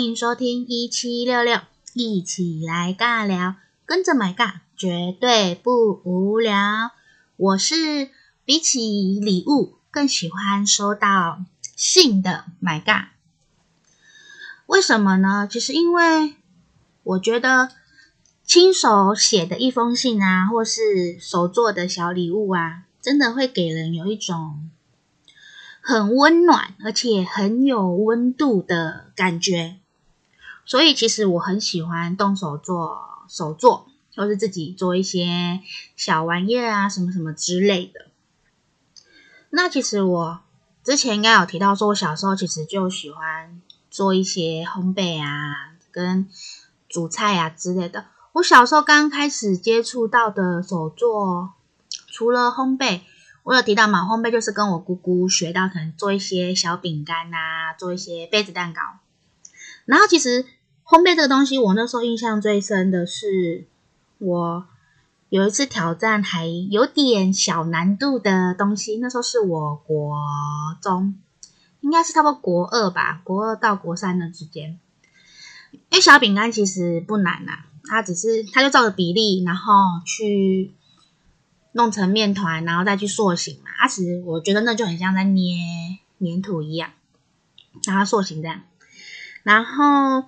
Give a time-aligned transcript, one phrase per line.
[0.00, 1.60] 欢迎收听一七六六，
[1.92, 6.92] 一起来尬聊，跟着买尬绝对不无聊。
[7.36, 8.08] 我是
[8.46, 11.44] 比起礼物更喜欢收到
[11.76, 13.08] 信的买尬。
[14.64, 15.46] 为什么呢？
[15.46, 16.34] 其实因为
[17.02, 17.68] 我觉得
[18.46, 24.70] 亲手写的一封信啊，或是手做的小礼物啊，真的会给人有一种。
[25.82, 29.79] 很温暖，而且很有温度的感觉，
[30.70, 32.96] 所以其实我很喜欢动手做
[33.28, 35.58] 手作，或是自己做一些
[35.96, 38.06] 小玩意啊，什么什么之类的。
[39.50, 40.40] 那其实我
[40.84, 46.28] 之前应该有提到说，我小时候其实就喜欢做一些烘焙啊，跟
[46.88, 48.04] 煮菜啊之类的。
[48.34, 51.54] 我小时候刚开始接触到的手作，
[52.06, 53.00] 除了烘焙。
[53.42, 58.80] 我有提到嘛，烘焙就是跟我姑姑学到，可能做一些小饼干啊，做一些杯子蛋糕。
[59.84, 60.46] 然后其实
[60.90, 63.64] 烘焙这个东西，我那时候印象最深的是，
[64.18, 64.66] 我
[65.28, 68.96] 有一次挑战还有点小难度的东西。
[68.96, 70.16] 那时候是我国
[70.82, 71.14] 中，
[71.80, 74.80] 应该是差不多国二吧，国二到国三的之间。
[75.70, 77.52] 因为小饼干其实不难呐，
[77.84, 79.72] 它只是它就照着比例，然后
[80.04, 80.72] 去。
[81.72, 83.70] 弄成面团，然后再去塑形嘛。
[83.78, 85.54] 啊，其实我觉得那就很像在捏
[86.18, 86.90] 黏土一样，
[87.86, 88.62] 然后塑形这样。
[89.44, 90.24] 然后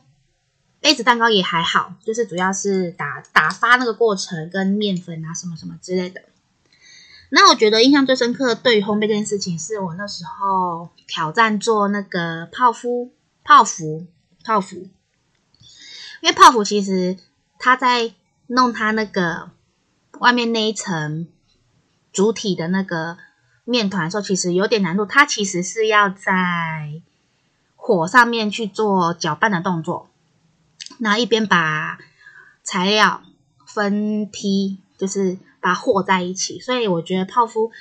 [0.83, 6.20] 杯子蛋糕也还好，就是主要是打打发那个过程跟面粉啊什么什么之类的。
[7.30, 13.11] 那我觉得印象最深刻，对于烘焙这件事情，是我那时候挑战做那个泡芙、
[13.42, 14.06] 泡芙、
[14.44, 14.89] 泡芙。
[16.20, 17.17] 因为泡芙其实
[17.58, 18.12] 它在
[18.48, 19.50] 弄它那个。
[20.18, 21.27] 外面那一层
[22.12, 23.17] 主体的那个
[23.64, 25.05] 面团的时候，其实有点难度。
[25.05, 27.02] 它其实是要在
[27.74, 30.11] 火上面去做搅拌的动作，
[31.02, 31.98] 然后一边把
[32.63, 33.24] 材料
[33.67, 36.61] 分批，就是把它和在一起。
[36.61, 37.73] 所以我觉得泡芙，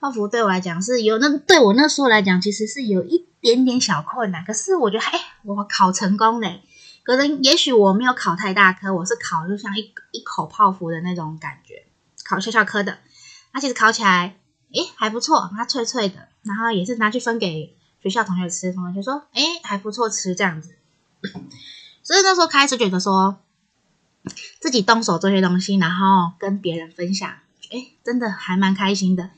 [0.00, 4.42] 泡芙对我来讲是有那对我那时候来讲，其实是有一点点小困难。
[4.42, 6.62] 可是我觉得，哎，我烤成功嘞！
[7.02, 11.84] 可能也许我没有烤太大颗，我是烤就像一一口泡芙的那种感觉，
[12.24, 12.98] 烤小小颗的。
[13.52, 14.38] 它其实烤起来，
[14.72, 16.28] 诶还不错，它脆脆的。
[16.42, 20.74] 然后也是拿去分给学校同学吃，同学就说，诶还不错吃这样子。
[22.02, 23.38] 所以那时候开始觉得说，
[24.60, 27.30] 自己动手做些东西，然后跟别人分享，
[27.70, 29.30] 诶真的还蛮开心的。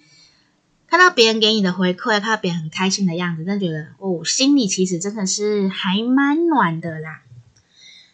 [0.87, 7.23] 看到别人给你的回馈，看到别人很开心的样子，真的觉得哦，心里其实真的是还蛮暖的啦。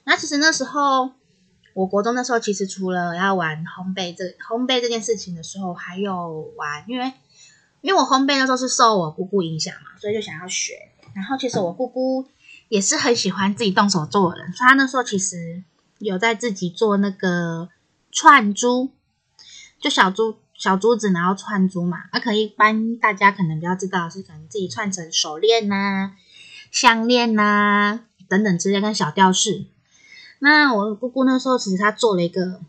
[0.05, 1.11] 那其实那时候，
[1.75, 7.13] 我国中那时候，其实除了要玩烘焙这烘焙这件事情的时候，还有玩，因为
[7.83, 10.75] 因为我烘焙那时候是受我姑姑影响嘛，所以就想要学。
[11.15, 12.27] 然后其实我姑姑
[12.71, 15.65] 也是很喜欢自己动手做的人，所以她那时候其实
[15.99, 17.69] 有在自己做那个
[18.13, 18.91] 串珠，
[19.81, 22.05] 就小珠小珠子，然后串珠嘛。
[22.13, 26.13] 那可以一般大家可能比较知道是可能自己串成手链呐、啊、
[26.71, 29.65] 项链呐、等等之类跟小吊饰。
[30.39, 32.61] 那我姑姑那时候其实她做了一个，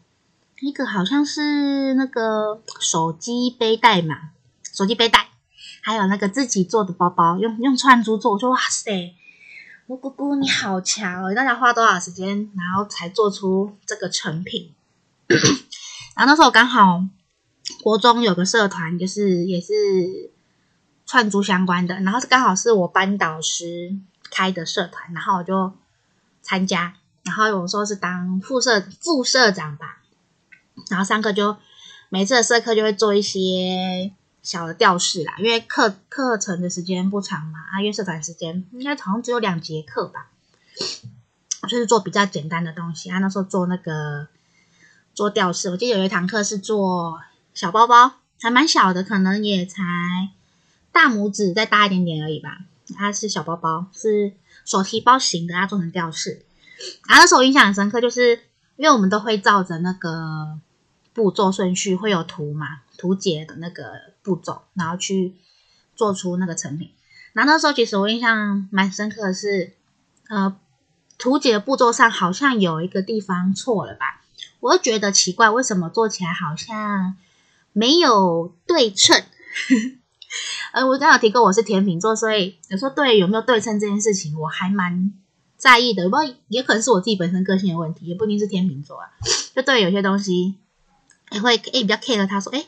[0.61, 4.31] 一个好像是那个手机背带嘛，
[4.73, 5.27] 手机背带，
[5.83, 8.33] 还有那个自己做的包包，用用串珠做。
[8.33, 9.13] 我说哇塞，
[9.87, 11.33] 我姑姑你好强哦！
[11.35, 14.73] 大概花多少时间，然后才做出这个成品？
[16.15, 17.03] 然后那时候我刚好
[17.83, 19.73] 国中有个社团，就是也是
[21.05, 23.97] 串珠相关的，然后是刚好是我班导师
[24.29, 25.73] 开的社团，然后我就
[26.41, 26.93] 参加。
[27.23, 30.01] 然后有时候是当副社副社长吧，
[30.89, 31.57] 然后上课就
[32.09, 34.13] 每次的社课就会做一些
[34.43, 40.29] 小的吊饰啦，因为课课程的时间不长嘛，啊，因为社团时间应该好像只有两节课吧，
[41.63, 43.19] 就是做比较简单的东西啊。
[43.19, 44.27] 那时候做那个
[45.13, 47.21] 做吊饰，我记得有一堂课是做
[47.53, 49.83] 小包包，还蛮小的，可能也才
[50.91, 52.59] 大拇指再大一点点而已吧。
[52.95, 54.33] 它是小包包，是
[54.65, 56.43] 手提包型的，它做成吊饰。
[57.03, 58.39] 啊，那时候印象很深刻，就是
[58.75, 60.59] 因为我们都会照着那个
[61.13, 65.33] 步骤顺序，会有图嘛，图解的那个步骤，然后去
[65.95, 66.91] 做出那个成品。
[67.33, 69.73] 然后那时候其实我印象蛮深刻的是，
[70.29, 70.55] 呃，
[71.17, 74.21] 图解的步骤上好像有一个地方错了吧？
[74.59, 77.17] 我就觉得奇怪，为什么做起来好像
[77.73, 79.23] 没有对称？
[80.73, 85.11] 呃，我刚好提过我是天秤座，所以有时候对有没有对称这件事情，我还蛮。
[85.57, 89.09] 在意的，不过也可能是我自己本身个性的问题，也不一定是天秤座啊。
[89.55, 90.55] 就对有些东西，
[91.29, 92.25] 也会诶比较 care。
[92.25, 92.65] 他说，诶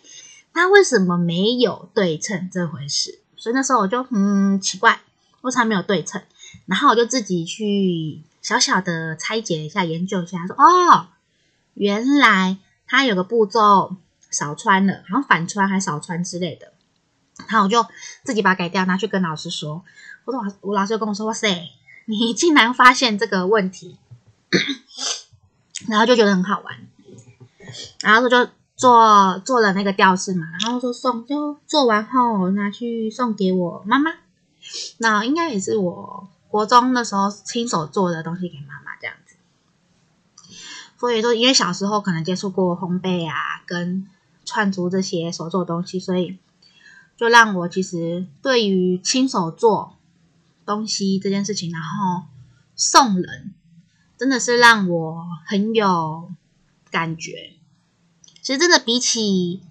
[0.53, 3.19] 他为什么没有对称这回事？
[3.35, 5.01] 所以那时候我就嗯奇怪，
[5.41, 6.21] 我才没有对称。
[6.65, 11.07] 然后我就自己去小小的拆解一下，研究一下，说哦，
[11.73, 13.97] 原来它有个步骤
[14.29, 16.71] 少穿了，好像反穿还少穿之类的。
[17.47, 17.85] 然后我就
[18.23, 19.83] 自己把它改掉，拿去跟老师说。
[20.25, 21.69] 我说我，我老师就跟我说：“哇塞，
[22.06, 23.97] 你竟然发现这个问题！”
[25.89, 26.88] 然后就觉得很好玩。
[28.01, 34.11] 然后就做做了那个吊饰嘛，然后说送，就做完后拿去送给我妈妈。
[34.97, 39.35] 那应该也是我国中的时候亲手做的东西给妈妈这样子。
[40.97, 44.07] 所以说，因为小时候可能接触过烘焙啊，跟
[44.45, 46.39] 串珠这些手做东西，所以
[47.17, 49.97] 就让我其实对于亲手做
[50.65, 52.23] 东西这件事情，然后
[52.75, 53.53] 送人，
[54.17, 56.31] 真的是让我很有
[56.89, 57.53] 感觉。
[58.44, 59.62] 其实真的比起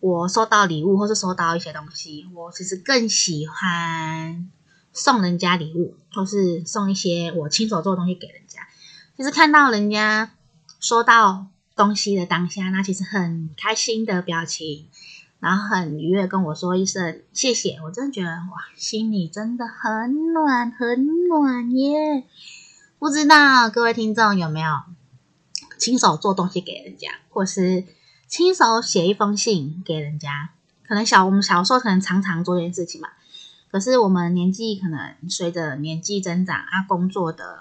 [0.00, 4.50] 我收到礼物或是收到一些东西，我其实更喜欢
[4.90, 8.60] 送人家礼物，或是送一些我亲手做的东西给人家。
[9.18, 10.30] 其实看到人家
[10.80, 14.86] 收到东西的当下，那其实很开心的表情，
[15.38, 22.24] 然后很愉悦跟我说一声谢谢，我真的觉得哇，心里真的很暖很暖耶！
[22.98, 24.70] 不知道各位听众有没有
[25.76, 27.84] 亲手做东西给人家，或是？
[28.28, 30.50] 亲手写一封信给人家，
[30.86, 33.08] 可能小我们小时候可能常常做这件事情嘛。
[33.70, 37.58] 可是我们年纪可能随着年纪增长啊，工作的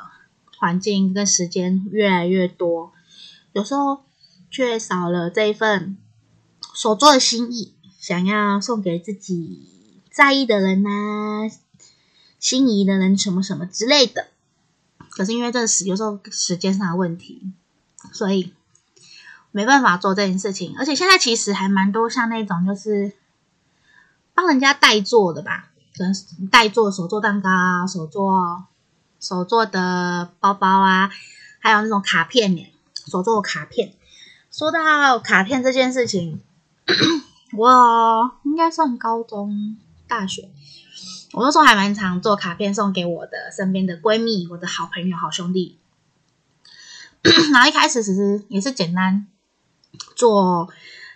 [0.57, 2.93] 环境跟时间越来越多，
[3.53, 4.03] 有时候
[4.49, 5.97] 却少了这一份
[6.73, 10.89] 所做的心意，想要送给自己在意的人呐、
[12.39, 14.27] 心仪的人什么什么之类的。
[15.09, 17.51] 可是因为这时有时候时间上的问题，
[18.11, 18.51] 所以。
[19.55, 23.13] 没办法做这件事情，而且现在其实还蛮多像那种就是
[24.33, 26.13] 帮人家代做的吧，可能
[26.51, 28.65] 代做手做蛋糕啊、手做
[29.17, 31.09] 手做的包包啊，
[31.59, 32.67] 还有那种卡片呢，
[33.07, 33.93] 手做卡片。
[34.51, 36.41] 说到卡片这件事情，
[37.55, 40.49] 我应该算高中、大学，
[41.31, 45.79] 我那时候还蛮常做卡片送给我的身边的闺蜜、我的好朋友、好兄弟。
[47.53, 49.27] 然后一开始其实也是简单。
[50.15, 50.69] 做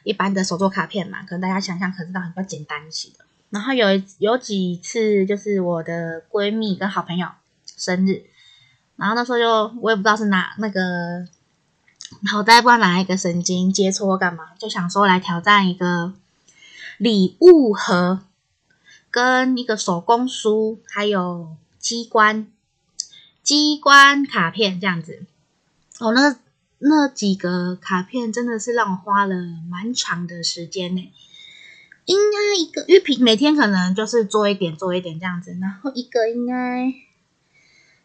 [0.04, 3.26] 一般的手作卡片嘛，可能大家想象可知道很多简单一些的。
[3.50, 3.88] 然后有
[4.20, 7.28] 有几次就是我的闺蜜跟好朋友
[7.66, 8.24] 生日，
[8.96, 11.28] 然后那时候就我也不知道是哪那个
[12.32, 16.14] 脑袋不知道哪一个神经接错干嘛，就想说来挑战一个
[16.98, 18.22] 礼物盒
[19.10, 22.48] 跟一个手工书，还有机关
[23.42, 25.26] 机关卡片这样子。
[26.00, 26.40] 哦，那个。
[26.80, 29.36] 那几个卡片真的是让我花了
[29.70, 31.14] 蛮长的时间呢，
[32.06, 36.94] 应该一个，因为平每天可能就是做一点做一点这样子，然后一个应该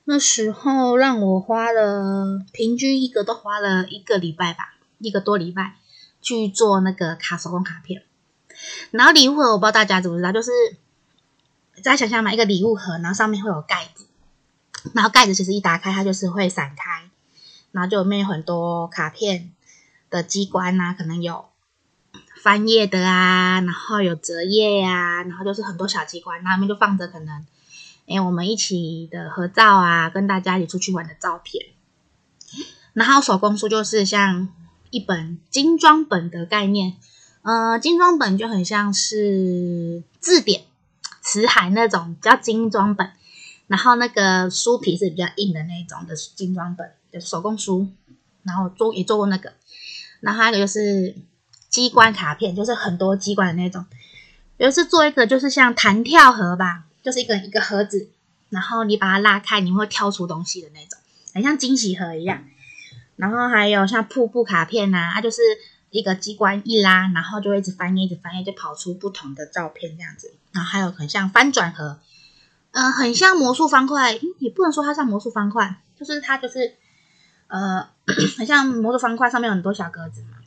[0.04, 5.76] 那时候让我花了平均一个都花了一个礼拜吧，一个多礼拜
[6.20, 8.02] 去做那个卡手工卡片。
[8.90, 10.50] 然后礼物盒我不知道大家知不知道，就是
[11.76, 14.06] 大家想象买，一个礼物盒，然后上面会有盖子，
[14.94, 17.08] 然后盖子其实一打开它就是会散开。
[17.74, 19.50] 然后就里面有很多卡片
[20.08, 21.46] 的机关啊，可能有
[22.40, 27.44] 翻页的啊，然后有折页、啊，然后就是很多小机关，那里面就放着可能，
[28.06, 31.66] 哎，我们一起的合照啊，跟大家一起出去玩的照片。
[32.92, 34.48] 然后手工书就是像
[34.90, 36.94] 一本精装本的概念，
[37.42, 40.62] 呃，精装本就很像是字典、
[41.20, 43.10] 辞海那种叫精装本，
[43.66, 46.92] 然后那个书皮是比较硬的那种的精装本。
[47.20, 47.88] 手工书，
[48.42, 49.52] 然后做也做过那个，
[50.20, 51.14] 然后还有个就是
[51.68, 53.84] 机关卡片，就是很多机关的那种。
[54.56, 58.08] 有一次做一个就是像弹跳盒吧，就是一个一个盒子，
[58.50, 60.98] 然后你把它拉开，你会跳出东西的那种，
[61.34, 62.44] 很像惊喜盒一样。
[63.16, 65.42] 然后还有像瀑布卡片呐、它就是
[65.90, 70.32] 一个机关一拉，然后就会一直翻页，一直翻页，就跑出不同的照片这样子。
[70.52, 71.98] 然后还有很像翻转盒，
[72.70, 76.74] 嗯、很像魔术方块，也不能说它像魔术方块，就是它就是。
[77.48, 77.88] 呃，
[78.38, 80.38] 很像魔术方块，上面有很多小格子嘛，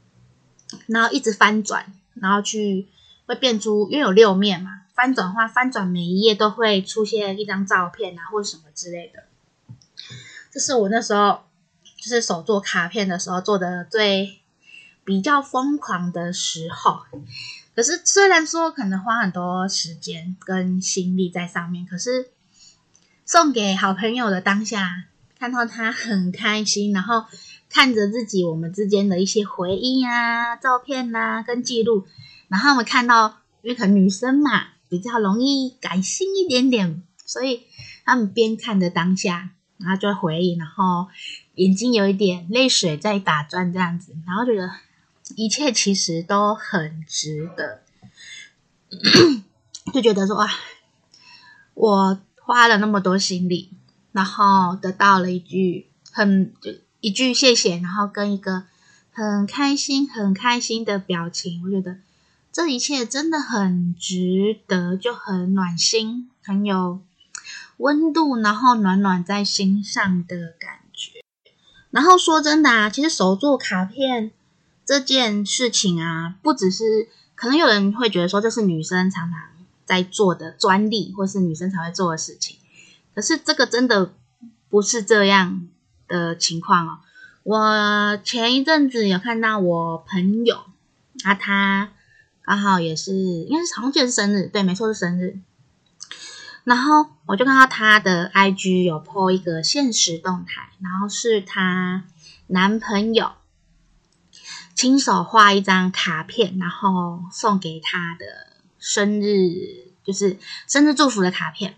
[0.87, 1.85] 然后一直翻转，
[2.15, 2.87] 然后去
[3.25, 9.23] 会变出，因为有六面嘛，翻转的话，翻转每一页都会出现一张照片啊，或者什么之类的。
[10.51, 11.43] 这是我那时候
[11.97, 14.39] 就是手做卡片的时候做的最
[15.05, 17.01] 比较疯狂的时候。
[17.75, 22.31] 可是虽然说可能花很多时间跟心力在上面，可是
[23.23, 25.05] 送给好朋友的当下。
[25.39, 27.25] 看到他很开心，然后
[27.69, 32.05] 看着自己我们之间的一些回忆啊、照片啊跟记录，
[32.47, 37.63] 然后我们看到，因为可能女生嘛比较容易感性一点点，所以
[38.05, 41.07] 他们边看着当下，然后就会回忆，然后
[41.55, 44.71] 眼睛有一点泪水在打转这样子，然后觉得
[45.35, 47.81] 一切其实都很值得，
[49.93, 50.49] 就觉得说哇，
[51.73, 53.69] 我花了那么多心力，
[54.17, 56.51] 然后得到了一句很
[57.01, 58.63] 一句谢谢，然后跟一个
[59.11, 61.97] 很开心很开心的表情，我觉得
[62.51, 66.99] 这一切真的很值得，就很暖心，很有。
[67.77, 71.19] 温度，然后暖暖在心上的感觉。
[71.91, 74.31] 然后说真的啊，其实手做卡片
[74.83, 79.39] 这件事情啊，不只是可能有人会觉得说这是女生常常
[79.85, 82.57] 在做的专利，或是女生才会做的事情。
[83.17, 84.13] 可是这个真的
[84.69, 85.67] 不是这样
[86.07, 86.99] 的情况哦。
[87.41, 90.65] 我前一阵子有看到我朋友
[91.23, 91.89] 啊，他
[92.43, 95.39] 刚好也是，因为好像就是生日，对，没错是生日。
[96.63, 102.03] 然后我就看到他的 IG 有 po 一个限时动态，然后是他
[102.45, 103.31] 男朋友
[104.75, 111.77] 亲手画一张卡片，然后送给他的生日，就是生日祝福的卡片。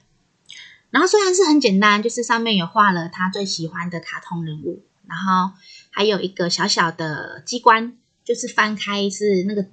[0.92, 5.54] 然后虽然是很简单，就是上面有画了他最喜欢的卡通人物，然后
[5.92, 9.66] 还有一个小小的机关，就是翻开是那个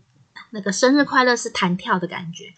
[0.51, 2.53] 那个生日快乐是弹跳的感觉。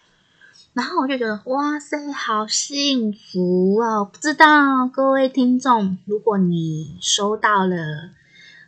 [0.73, 4.05] 然后我就觉得，哇塞，好幸福哦！
[4.05, 8.11] 不知道各位听众，如果你收到了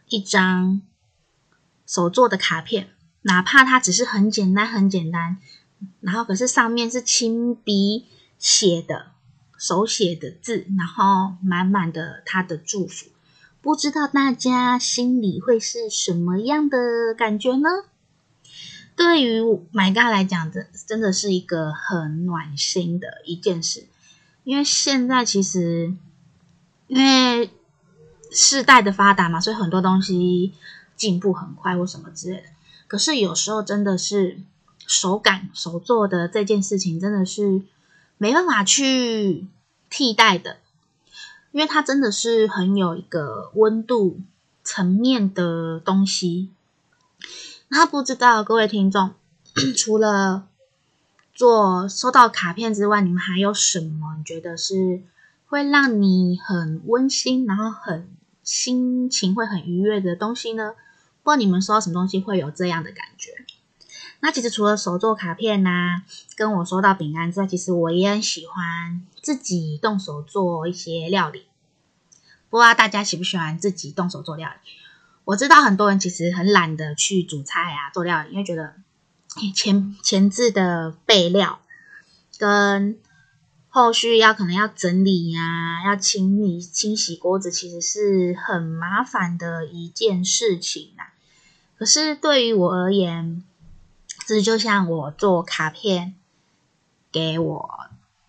[0.09, 0.81] 一张
[1.85, 2.89] 手做的卡片，
[3.21, 5.37] 哪怕它只是很简单、很简单，
[5.99, 8.07] 然后可是上面是亲笔
[8.39, 9.10] 写的、
[9.61, 13.11] 手写的字，然后满满的他的祝福，
[13.61, 17.69] 不知道大家心里会是什么样的感觉呢？
[18.95, 19.39] 对于
[19.71, 20.51] MyGa 来讲，
[20.87, 23.85] 真的是一个很暖心的一件事。
[24.43, 25.93] 因为现在其实，
[26.87, 27.51] 因为
[28.31, 30.53] 世代的发达嘛，所以很多东西
[30.95, 32.43] 进步很快或什么之类的。
[32.87, 34.39] 可是有时候真的是
[34.87, 37.61] 手感手做的这件事情，真的是
[38.21, 39.47] 没办法去
[39.89, 40.57] 替代的，
[41.51, 44.19] 因为它真的是很有一个温度
[44.63, 46.51] 层面的东西。
[47.69, 49.15] 那不知道各位听众，
[49.75, 50.47] 除了
[51.33, 55.01] 做收到卡片之外，你们还有什么你觉得是
[55.47, 58.07] 会让你很温馨，然后很
[58.43, 60.75] 心情会很愉悦的东西呢？
[61.23, 63.31] 不知道你们收到什么东西会有这样的感觉？
[64.21, 66.03] 那其实除了手做卡片呐、啊，
[66.35, 71.45] 跟我收到饼干之外，其实我也很喜欢自己动手做一些料理。
[72.49, 74.71] 不知道大家喜不喜欢自己动手做料理？
[75.25, 78.75] 我知道很多人其实很懒得去煮菜啊，做料理，因为觉得
[79.55, 81.59] 前前置的备料
[82.37, 82.97] 跟
[83.69, 91.13] 后续要可能要整理呀、要清理清洗锅子，其实是很麻烦的一件事情啊。
[91.77, 93.43] 可是对于我而言，
[94.31, 96.13] 这就像我做卡片
[97.11, 97.69] 给我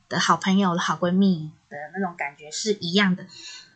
[0.09, 3.25] 的好朋友、好闺蜜的那种感觉是一样的。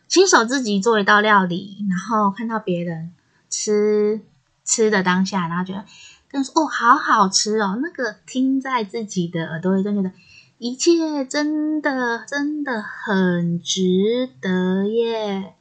[0.09, 3.13] 亲手自己做一道料理，然后看到别人
[3.49, 4.19] 吃
[4.65, 5.85] 吃的当下，然后觉得
[6.27, 10.11] 跟说哦，好好吃哦，那个听在自己的耳朵里，就觉得
[10.57, 15.53] 一切真的真的很值得耶。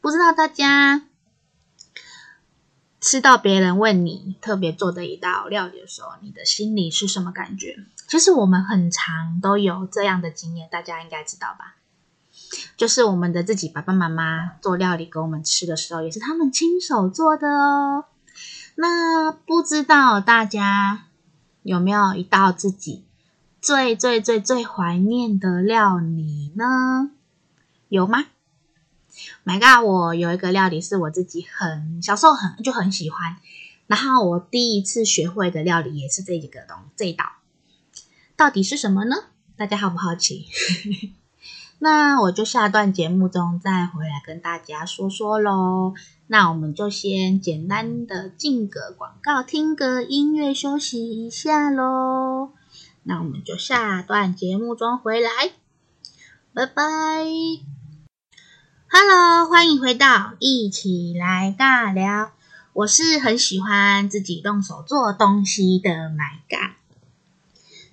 [0.00, 1.02] 不知道大家
[3.00, 7.78] 吃到别人为你特别做的一道料理的时候，你的心里是什么感觉？
[8.06, 11.76] 其实我们很常都有这样的经验，大家应该知道吧？
[12.76, 18.04] 就是我们的自己爸爸妈妈做料理给我们吃的时候，也是他们亲手做的哦。
[18.74, 21.06] 那不知道大家
[21.62, 23.04] 有没有一道自己
[23.60, 27.10] 最最最最怀念的料理呢？
[27.88, 28.26] 有吗
[29.44, 33.36] ？My God，我有一个料理是我自己很小时候很就很喜欢，
[33.86, 37.24] 然后我第一次学会的料理也是这几个东这一道，
[38.36, 39.16] 到底是什么呢？
[39.56, 40.46] 大家好不好奇？
[41.82, 45.94] 那我就下段节目中再回来跟大家说说喽。
[46.26, 52.50] 那我们就先简单的进个广告，听个音乐休息一下喽。
[53.02, 55.30] 那我们就下段节目中回来，
[56.52, 57.79] 拜拜。
[58.92, 62.32] Hello，欢迎回到一起来尬聊。
[62.72, 66.72] 我是很喜欢自己动手做东西的 MyGa。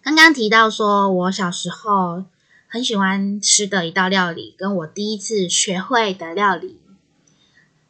[0.02, 2.26] 刚刚提到说我小时候。
[2.70, 6.82] 很喜欢吃的一道料理，跟我第一次学会的料理，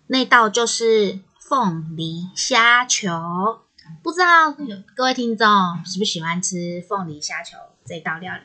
[0.05, 3.61] 那道就是凤梨虾球。
[4.03, 4.55] 不知道
[4.95, 5.47] 各位听众
[5.83, 8.41] 喜不喜欢吃凤梨虾球这道料理？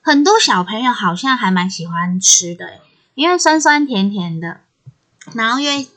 [0.00, 2.80] 很多小朋友好像还蛮喜欢吃的，
[3.14, 4.60] 因为酸酸甜甜的。
[5.34, 5.88] 然后因为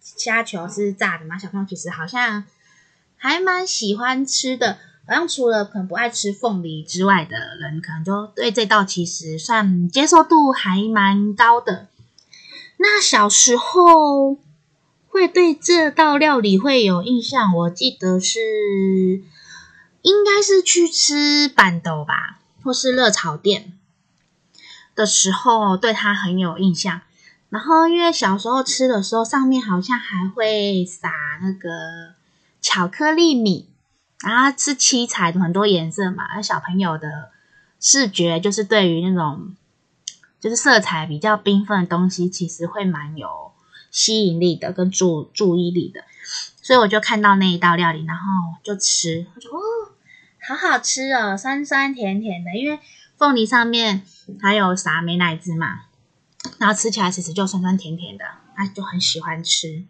[0.00, 2.44] 虾球是炸的嘛，小朋友其实好像
[3.16, 4.78] 还蛮喜欢吃的。
[5.04, 11.88] 好像除了可能不爱吃凤梨之外的人，可能就对这道其实算接受度还蛮高的。
[12.76, 14.38] 那小时候
[15.08, 19.22] 会对这道料理会有印象，我记得是
[20.02, 23.72] 应该是去吃板豆吧，或是热炒店
[25.02, 27.00] 的时候，对它很有印象。
[27.50, 31.10] 然后因为小时候吃的时候，上面好像还会撒
[31.42, 32.14] 那个
[32.60, 33.68] 巧克力米。
[34.24, 36.22] 然后是七彩的，很多颜色嘛。
[36.32, 37.30] 而小朋友的
[37.80, 39.56] 视觉就是对于那种
[40.38, 43.50] 就是色彩比较缤纷的东西，其实会蛮有
[43.90, 46.04] 吸引力的，跟注注意力的。
[46.62, 48.22] 所以我就看到那一道料理，然后
[48.62, 49.60] 就吃，我就哦，
[50.46, 52.54] 好好吃哦，酸酸甜甜的。
[52.54, 52.78] 因为
[53.22, 54.02] 凤梨上面
[54.40, 55.82] 还有撒美乃滋嘛，
[56.58, 58.24] 然后吃起来其实就酸酸甜甜的，
[58.56, 59.84] 啊，就很喜欢吃。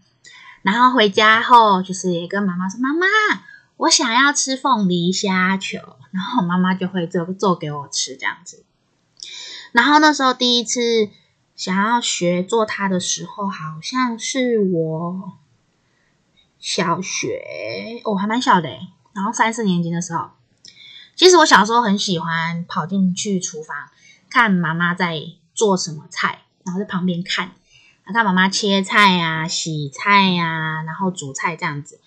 [0.60, 3.06] 然后回家后，就是也跟妈妈说：“妈妈。”
[3.78, 5.78] 我想要吃凤梨虾球，
[6.10, 8.66] 然后妈妈就会做做给我吃这样子。
[9.72, 11.08] 然后那时候第一次
[11.56, 15.38] 想要学做它的时候，好像是我
[16.58, 18.68] 小学，我还蛮小的，
[19.14, 20.32] 然后三四年级的时候。
[21.14, 23.90] 其实我小时候很喜欢跑进去厨房
[24.30, 25.20] 看妈妈在
[25.54, 27.52] 做什么菜，然后在旁边看，
[28.12, 32.00] 看妈妈切菜呀、啊、洗菜呀、啊，然后煮菜这样子。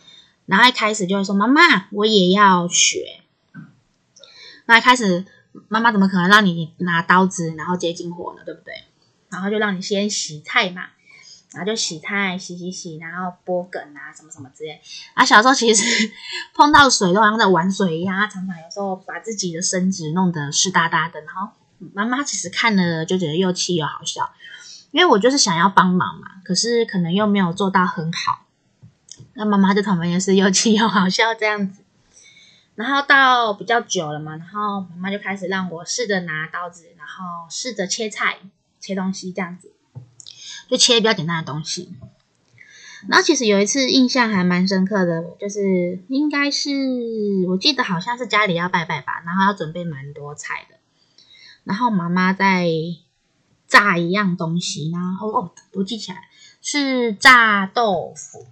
[0.46, 3.22] 然后一开始就会说：“妈妈，我也要学。”
[4.66, 5.26] 那一开始
[5.68, 8.44] 妈妈怎么可能让你拿刀子然后接近火呢？
[8.46, 8.74] 对不对？
[9.30, 10.88] 然后就让你先洗菜嘛，
[11.56, 14.82] 然后就洗菜，洗洗洗，然后剥梗啊，什么什么之类。
[15.14, 15.84] 啊，小时候其实
[16.54, 21.22] 碰到水都好像在玩水一样，常常有时候把自己的身子弄得湿哒哒的。
[21.22, 21.50] 然后
[21.94, 24.30] 妈妈其实看了就觉得又气又好笑，
[24.92, 28.42] 因为我就是想要帮忙嘛，可是可能又没有做到很好。
[29.34, 31.84] 那妈妈就旁边也是又气又好笑这样子，
[32.76, 38.38] 然后到比较久了嘛，然后妈妈就开始让我试着拿刀子，然后试着切菜、
[38.80, 39.72] 切东西这样子，
[40.68, 41.94] 就切比较简单的东西。
[43.08, 46.72] 然后其实有一次印象还蛮深刻的，就是应该是
[47.48, 50.78] 我记得好像是家里要拜拜吧，然后要准备蛮多菜的，
[51.64, 52.68] 然后妈妈在
[53.68, 56.18] 炸一样东西，然后哦，我记起来
[56.62, 58.48] 是炸豆腐。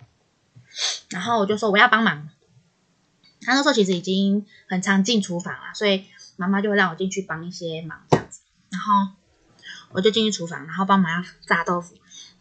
[1.10, 2.30] 然后我就说我要帮忙，
[3.41, 8.41] 他那时候其实已经很常进厨房了，所以妈妈就会让我进去帮一些忙这样子。
[8.69, 9.13] 然后
[9.91, 11.95] 我就进去厨房，然后帮忙要炸豆腐。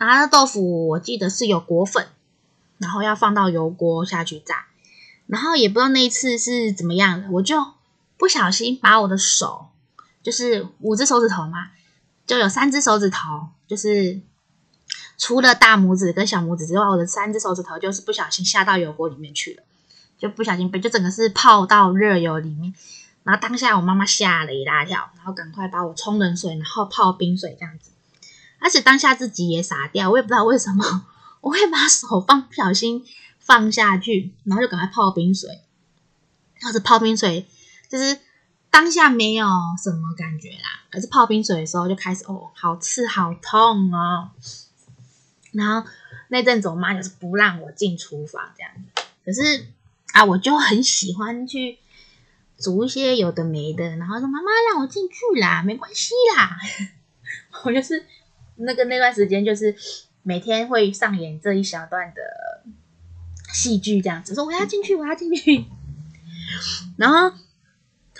[0.07, 2.07] 然后豆腐我记得是有裹粉，
[2.79, 4.67] 然后要放到油锅下去炸。
[5.27, 7.57] 然后也不知道那一次是怎么样的，我就
[8.17, 9.67] 不小心把我的手，
[10.23, 11.71] 就是五只手指头嘛，
[12.27, 14.21] 就有三只手指头，就是。
[15.19, 19.62] 除了大拇指跟小拇指之外，我的三只手指头就是不小心下到油锅里面去了，
[20.19, 22.75] 就不小心被就整个是泡到热油里面。
[23.23, 27.91] 然后当下我妈妈吓了一大跳，然后赶快把我冲冷水，然后泡冰水这样子。
[28.62, 31.07] 而且当下自己也傻掉，我也不知道为什么
[31.42, 33.05] 我会把手放不小心
[33.38, 35.62] 放下去，然后就赶快泡冰水。
[36.62, 37.46] 要是泡冰水，
[37.88, 38.18] 就是
[38.70, 39.46] 当下没有
[39.83, 44.31] 什么感觉啦，可是泡冰水的时候就开始哦，好刺好痛哦。
[45.51, 45.88] 然后
[46.29, 49.03] 那阵子，我妈就是不让我进厨房这样子。
[49.25, 49.66] 可是
[50.12, 51.79] 啊，我就很喜欢去
[52.59, 53.96] 煮一些有的没的。
[53.96, 56.59] 然后说：“妈妈，让我进去啦，没关系啦。”
[57.64, 58.05] 我就是
[58.64, 59.77] 那个那段时间，就是
[60.22, 62.22] 每天会上演这一小段的
[63.53, 65.64] 戏剧这样子，说我要进去，我要进去。
[66.96, 67.37] 然后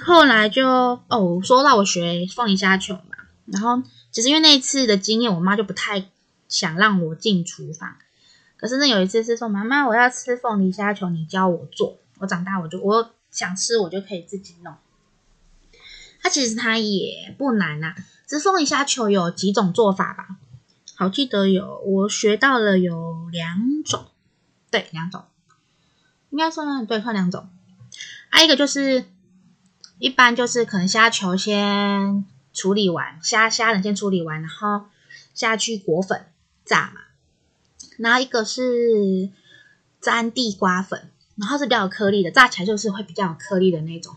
[0.01, 0.67] 后来就
[1.09, 3.03] 哦，说到我学凤梨虾球嘛。
[3.47, 6.07] 然后其实因为那一次的经验，我妈就不太。
[6.49, 7.97] 想让我进厨房，
[8.59, 11.99] 可是那有一次是说，妈妈，我要吃凤梨虾球，你教我做。
[12.19, 14.75] 我长大我就我想吃，我就可以自己弄。
[16.21, 17.97] 它其实它也不难啊，
[18.33, 20.39] 只是凤梨虾球有几种做法吧？
[20.95, 24.07] 好，记得有我学到了有两种，
[24.71, 25.25] 对，两种，
[26.31, 27.51] 应该算对，算两种。
[28.31, 29.05] 还有一个就是
[29.99, 34.87] 一般就是可能虾球先处理完，虾虾仁先处理完，然后
[35.35, 36.25] 下去裹粉。
[36.65, 37.03] 炸嘛，
[37.99, 39.29] 然后一个是
[40.01, 44.17] 沾地瓜粉，然后是比较有颗粒的，炸起来就是会比较有颗粒的那种。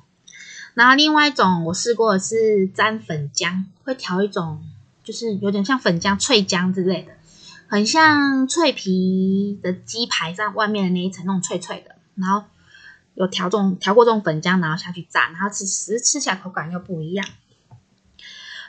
[0.76, 4.62] 然后另外一种我试过的是沾粉浆，会调一种
[5.04, 7.14] 就是有点像粉浆、脆浆之类的，
[7.68, 11.96] 很像脆皮的鸡排上外面的那一层那种脆脆的。
[12.16, 12.44] 然后
[13.14, 17.26] 有调这种调过这种粉浆，然后下去炸，然后吃吃吃起来口感又不一样。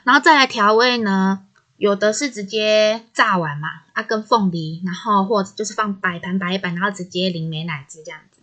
[0.03, 8.36] 然后再来调味呢，有的是直接炸完嘛，啊跟凤梨，然后或者就是放摆盘摆一摆，然后直接淋美奶汁这样子。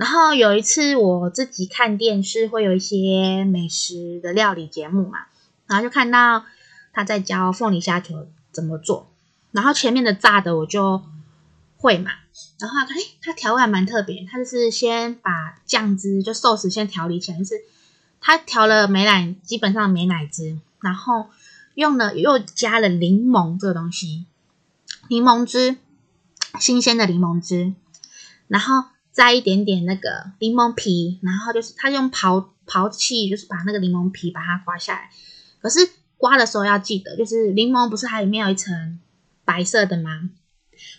[0.00, 5.26] 然后有一次我自己看电视，会有一些美食的料理节目嘛，
[5.66, 6.46] 然后就看到
[6.94, 9.10] 他在教凤梨虾球怎么做，
[9.52, 11.02] 然后前面的炸的我就
[11.76, 12.12] 会嘛，
[12.58, 17.60] 然后他看，诶，他调味还蛮特别，他就是先把酱汁就寿司先调理起来，就是
[18.22, 21.26] 他调了美奶，基本上美奶汁，然后
[21.74, 24.24] 用了又加了柠檬这个东西，
[25.08, 25.76] 柠檬汁，
[26.58, 27.74] 新鲜的柠檬汁，
[28.48, 28.84] 然后。
[29.12, 35.10] 摘一点点那个柠檬皮，然后就是他用刨刨器，就是把那个柠檬皮把它刮下来。
[35.60, 35.80] 可是
[36.16, 39.00] 刮的时候要记得，就是柠檬不是还里面有一层
[39.44, 40.30] 白色的吗？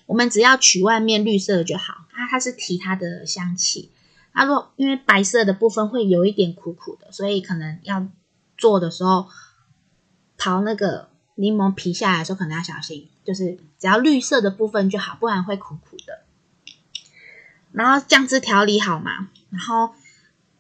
[0.06, 2.06] 我们只要取外面绿色的就好。
[2.12, 3.92] 它它是提它的香气。
[4.34, 8.08] 它若因为白色的部分会有一点苦苦的，所以可能要
[8.58, 9.28] 做的时候
[10.38, 16.20] 刨那个柠檬皮下来的时候可能要小心，就是只要绿色的部分就好，不然会苦苦的。
[17.74, 19.92] 然后酱汁调理好嘛，然后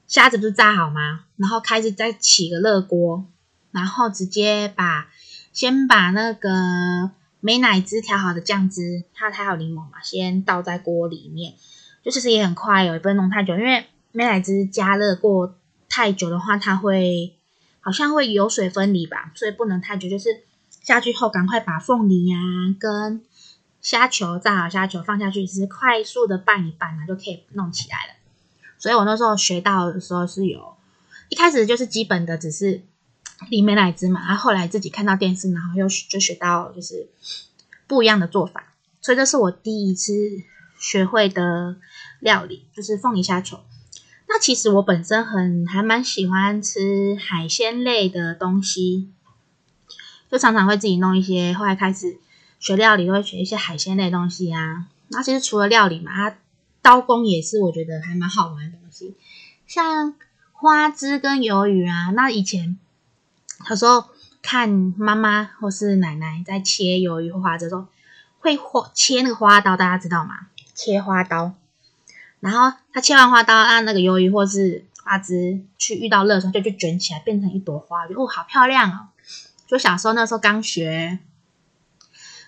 [0.07, 1.25] 虾子不是炸好吗？
[1.37, 3.25] 然后开始再起个热锅，
[3.71, 5.09] 然后直接把
[5.51, 11.53] 先把那个美乃滋调好的酱汁，它还有柠檬嘛，先倒在锅里面。
[12.03, 15.55] 就其实也很快哦，也不用弄太久，因为美乃滋加热过
[15.89, 17.35] 太久的话，它会
[17.79, 20.09] 好像会油水分离吧，所以不能太久。
[20.09, 20.41] 就是
[20.81, 22.37] 下去后赶快把凤梨呀、
[22.79, 23.21] 跟。
[23.81, 28.13] 虾球炸好，虾球放下去，只是快速的拌一拌，然后就可以弄起来了。
[28.77, 30.75] 所以我那时候学到的时候是有，
[31.29, 32.83] 一开始就是基本的，只是
[33.49, 34.21] 淋美乃滋嘛。
[34.27, 37.09] 然后后来自己看到电视，然后又就学到就是
[37.87, 38.73] 不一样的做法。
[39.01, 40.13] 所以这是我第一次
[40.79, 41.77] 学会的
[42.19, 43.59] 料理，就是凤梨虾球。
[44.27, 49.09] 那其实我本身很还蛮喜欢吃海鲜类的东西，
[50.31, 51.51] 就常常会自己弄一些。
[51.53, 52.19] 后来开始。
[52.61, 56.37] 学料理都会学一些海鲜类的东西啊，那其实除了料理嘛，它
[56.83, 59.15] 刀工也是我觉得还蛮好玩的东西，
[59.65, 60.13] 像
[60.53, 62.11] 花枝跟鱿鱼啊。
[62.11, 62.77] 那以前
[63.67, 64.05] 有时候
[64.43, 67.87] 看妈妈或是奶奶在切鱿鱼或花枝的时候，
[68.39, 70.47] 会花切那个花刀，大家知道吗？
[70.75, 71.53] 切花刀，
[72.39, 79.07] 然后他切完花刀，按那个鱿鱼或是花枝去遇到热的时候，就就卷起来变成一朵花，哦，好漂亮哦！
[79.65, 81.17] 就小时候那时候刚学。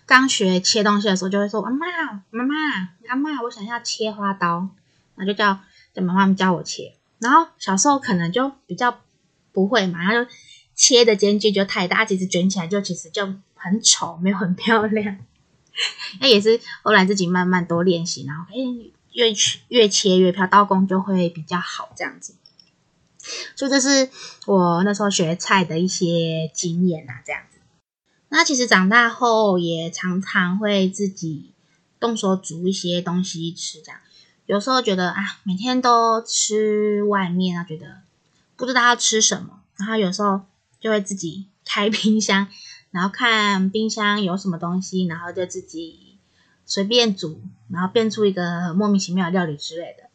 [0.05, 1.85] 刚学切东西的时候，就会说：“阿妈，
[2.29, 2.55] 妈妈，
[3.07, 4.69] 阿妈，我想要切花刀。”
[5.15, 5.59] 然后就叫
[5.93, 6.95] 叫妈妈教我切。
[7.19, 8.99] 然后小时候可能就比较
[9.51, 10.31] 不会嘛，然后就
[10.75, 15.17] 切的间距就太大，其实卷起来就其实就很丑，没有很漂亮。
[16.19, 18.55] 那也是后来自己慢慢多练习，然后哎，
[19.13, 19.33] 越
[19.69, 22.35] 越切越漂，刀工就会比较好这样子。
[23.55, 24.09] 所以这是
[24.47, 27.41] 我那时候学菜的一些经验啊，这样。
[28.35, 31.51] 那其实长大后也常常会自己
[31.99, 34.01] 动手煮一些东西吃，这样
[34.47, 38.01] 有时候觉得啊，每天都吃外面啊，觉得
[38.55, 40.41] 不知道要吃什么，然后有时候
[40.81, 42.47] 就会自己 开冰箱，
[42.89, 46.17] 然后看冰箱有什么东西，然后就自己
[46.65, 50.09] 随便煮，然后变出一个莫名其妙的料理之类的。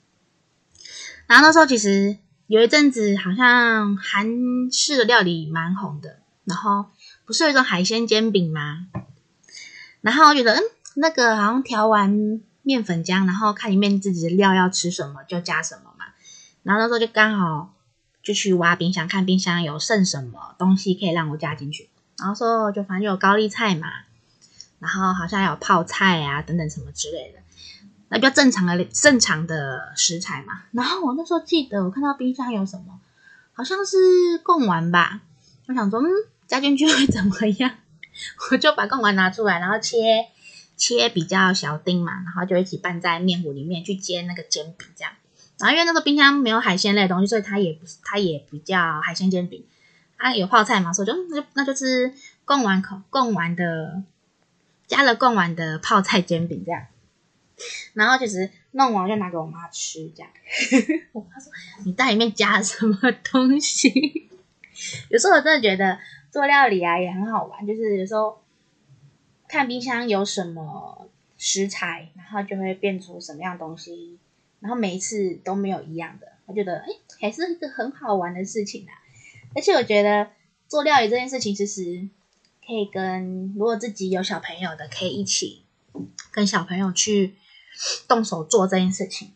[1.29, 4.27] 然后那时候其实有一阵子好像韩
[4.73, 6.87] 式的料理蛮红的，然后。
[7.29, 8.87] 不是有一种海鲜煎饼吗？
[10.01, 10.63] 然后我觉得，嗯，
[10.95, 16.07] 那个好像调完面粉浆，然后看里面自己的料要吃什么就加什么嘛。
[16.63, 17.75] 然后那时候就刚好
[18.23, 21.91] 就去挖冰箱，看冰箱有剩什么东西可以让我加进去。
[22.17, 23.89] 然后说就反正有高丽菜嘛，
[24.79, 27.41] 然后好像还有泡菜啊等等什么之类的，
[28.09, 30.63] 那比较正常的正常的食材嘛。
[30.73, 32.99] 然后我那时候记得我看到冰箱有什么，
[33.53, 35.21] 好像是贡丸吧。
[35.67, 36.09] 我想说，嗯。
[36.49, 37.71] 加进去会怎么样？
[38.51, 40.27] 我就把贡丸拿出来，然后切
[40.77, 45.13] 切比较小丁嘛，然后就一起拌在面糊里面去煎那个煎饼这样。
[45.59, 49.65] 然后因为那个冰箱没有海鲜类的东西，所以它也不它也不叫海鲜煎饼。
[50.17, 52.13] 它有泡菜嘛，所以就那 就那就是
[52.45, 54.03] 贡丸口贡丸的
[54.89, 56.87] 加了贡丸的泡菜煎饼这样。
[57.93, 60.31] 然后其实弄完就拿给我妈吃这样。
[61.13, 61.53] 我妈说
[61.85, 62.97] ：“你袋里面加了什么
[63.31, 64.29] 东西？”
[65.11, 65.99] 有时候我真的觉得。
[66.31, 68.43] 做料理啊也很好玩，就是有时候
[69.49, 74.19] 看冰箱有什么食材，然后就会变出什么样东西，
[74.61, 76.87] 然后每一次都没有一样的，我觉得哎，
[77.21, 78.93] 还是一个很好玩的事情啊。
[79.55, 80.29] 而且我觉得
[80.69, 82.09] 做料理这件事情，其实
[82.67, 85.65] 可以跟如果自己有小朋友的，可以一起
[86.31, 87.37] 跟小朋友去
[88.07, 89.33] 动手做这件事情。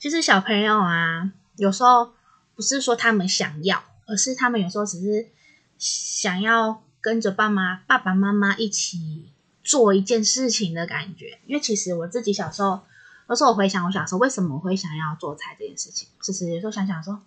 [0.00, 2.12] 其实小朋友啊，有时候
[2.56, 5.28] 不是说他们想要，而是他们有时候只是。
[5.82, 9.32] 想要跟着爸妈、爸爸妈妈一起
[9.64, 11.40] 做一件事情的感觉。
[11.44, 12.82] 因为其实我自己小时候，
[13.28, 17.20] 有时候我回想我小时候为什么会想要做菜这件事情，就是有时候想想说，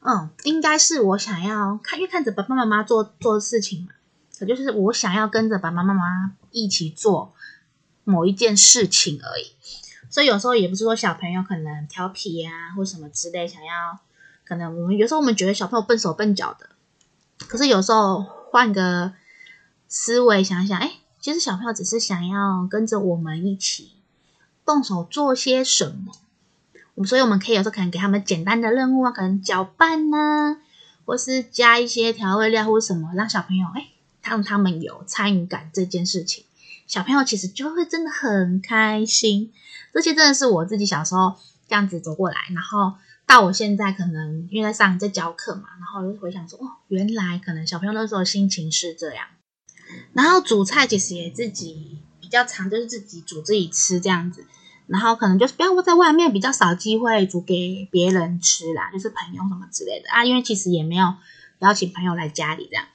[0.00, 3.88] 嗯，应该是我想要看，因为看着爸爸妈妈做做事情嘛，
[4.38, 7.32] 可就是我想要跟着爸爸妈妈一起做
[8.04, 9.52] 某一件事情而已。
[10.10, 13.98] 所以有时候也不是说小朋友可能调皮呀、啊，或什么之类，想要
[14.44, 16.68] 可能我们有时候我们觉得小朋友笨手笨脚的，
[17.38, 19.12] 可是有时候换个
[19.88, 23.92] 思维想想，哎，其实小朋友只是想要跟着我们一起
[24.64, 26.12] 动手做些什么，
[26.94, 30.56] 我们所以我们可以有时候可能给他们简单的任务啊，可能搅拌呢，
[31.04, 33.88] 或是加一些调味料或什么，让小朋友哎，
[34.22, 36.44] 让他们有参与感这件事情。
[36.86, 39.52] 小朋友其实就会真的很开心，
[39.92, 41.36] 这些真的是我自己小时候
[41.68, 42.94] 这样子走过来，然后
[43.26, 49.26] 到我现在可能因为在上在教课嘛，然后我就回想说，哦，原来可能小朋友那时候心情是这样。
[50.12, 54.46] 然后煮菜其实也自己比较常，就是自己煮自己吃这样子，
[54.86, 61.14] 然后可能就是不要在外面比较少机会煮给别人吃啦，就是朋友什么之类的啊，因为其实也没有
[61.58, 62.86] 邀请朋友来家里这样。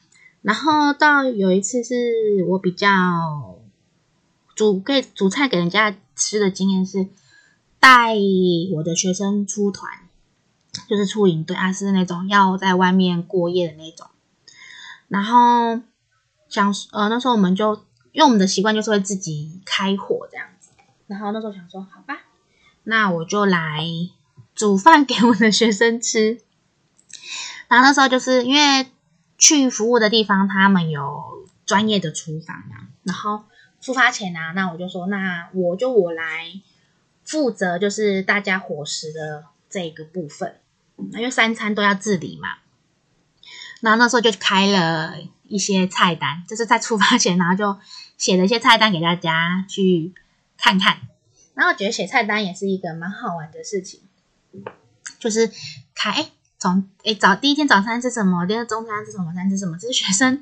[0.42, 3.58] 然后到有一次是我比较。
[4.54, 7.08] 煮给煮菜给人家吃的经验是
[7.80, 8.14] 带
[8.76, 9.90] 我的学生出团，
[10.92, 14.08] 就是出营队啊，是那种要在外面过夜的那种。
[15.08, 15.80] 然后
[16.50, 17.76] 想呃那时候我们就
[18.12, 20.72] 因为我们的习惯就是会自己开火这样子。
[21.08, 22.18] 然后那时候想说好吧，
[22.84, 23.88] 那我就来
[24.54, 26.42] 煮饭给我的学生吃。
[27.70, 28.92] 然后那时候就是因为
[29.38, 33.46] 去服务的地方他们有专业的厨房嘛，然后。
[33.84, 36.54] 出发前啊，那我就说，那我就我来
[37.24, 40.58] 负责，就是大家伙食的这个部分，
[40.98, 42.50] 因为三餐都要自理嘛。
[43.82, 47.80] 然后那时候就开了一些菜单，就是在出发前，然后就
[48.18, 50.14] 写了一些菜单给大家去
[50.58, 51.00] 看看。
[51.54, 54.02] 然后我觉得写菜单也是一个蛮好玩的事情，
[55.20, 55.52] 就是
[55.96, 60.42] 开从诶早第一天早餐吃什么，第二中餐吃什么，晚餐吃什么，这些学生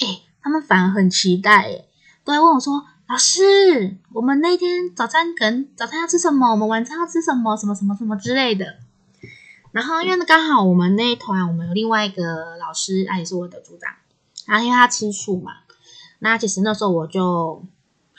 [0.00, 1.88] 诶他们反而很期待诶
[2.24, 6.50] 都会问我说：“老师，我们那天早餐可能早餐要吃什么？
[6.50, 7.56] 我们晚餐要吃什么？
[7.56, 8.78] 什么什么什么之类的。”
[9.72, 13.90] 然后因为刚好我们那一团，我们有另外一个老师，他也是我的组长。
[14.46, 15.52] 然后因为他吃素嘛，
[16.20, 17.64] 那其实那时候我就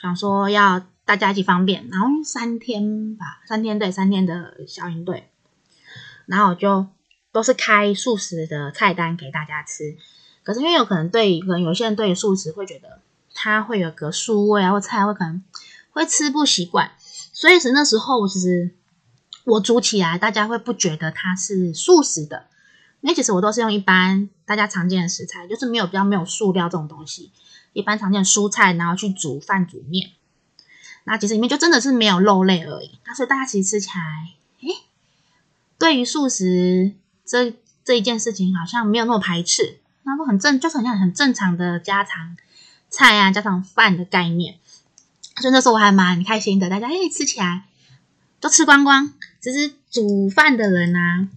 [0.00, 1.88] 想说要大家一起方便。
[1.90, 5.30] 然后三天吧，三天对，三天的小营队，
[6.26, 6.86] 然后我就
[7.32, 9.96] 都是开素食的菜单给大家吃。
[10.42, 13.00] 可是因为有可能对，可能有些人对素食会觉得。
[13.36, 15.42] 它会有个素味啊，或菜会可能
[15.90, 16.92] 会吃不习惯，
[17.32, 18.70] 所以是那时候其实
[19.44, 22.46] 我煮起来，大家会不觉得它是素食的，
[23.00, 27.30] 因为其实我都是用一般大家常见的食材，就是没有比较没有素料这种东西，
[27.72, 30.10] 一般常见的蔬菜，然后去煮饭煮面，
[31.04, 34.30] 那其实里面就真的是没有肉类而已，那所以大家其实吃起来，
[34.68, 34.76] 诶，
[35.78, 36.92] 对于素食
[37.24, 37.54] 这
[37.84, 42.36] 这一件事情好像没有那么排斥，那不很正，就是很像很正常的家常。
[42.90, 44.54] 菜啊，家常饭的概念，
[45.40, 46.70] 所以那时候我还蛮开心的。
[46.70, 47.64] 大家哎，吃起来
[48.44, 49.10] 都吃光光。
[49.40, 51.30] 其实煮饭的人啊，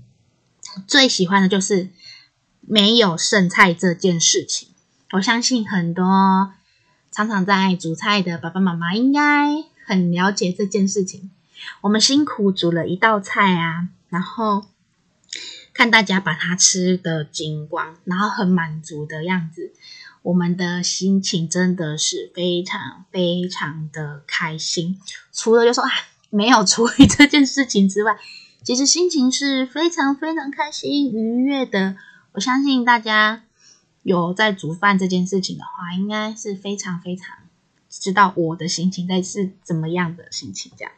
[0.86, 1.88] 最喜欢的就是
[2.60, 4.68] 没有剩菜这件事情。
[5.12, 6.52] 我相信很多
[7.10, 9.22] 常常在煮菜的爸爸妈妈应该
[9.86, 11.32] 很了解这件事情。
[11.80, 14.66] 我们辛苦煮了一道菜啊，然后
[15.74, 19.72] 看大家把它吃的精光，然后很满足的样子。
[20.24, 25.00] 我们的心情真的是非常非常的开心，
[25.32, 25.90] 除了就说啊
[26.38, 28.16] 没有处理这件事情之外，
[28.62, 31.96] 其实心情是非常非常开心愉悦的。
[32.34, 33.42] 我相信大家
[34.04, 37.36] 有在煮饭这件事情的话，应该是非常非常
[37.90, 40.94] 知道我的心情在是怎么样的心情这样。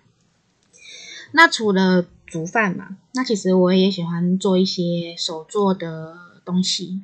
[1.31, 7.01] 那除了煮饭嘛，那其实我也喜欢做一些手做的东西。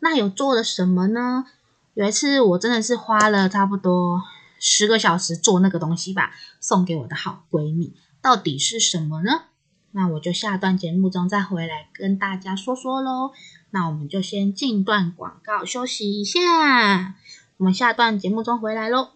[0.00, 1.46] 那有做了什么呢？
[1.94, 4.22] 有一次我真的是花了差不多
[4.60, 7.94] 十个小时做那个东西吧，送给我的好闺蜜。
[8.22, 9.46] 到底是什么呢？
[9.90, 13.32] 那我就下段节目中再回来跟大家说说喽。
[13.70, 17.16] 那我们就先进段广告休息一下，
[17.56, 19.08] 我们下段节目中回来喽。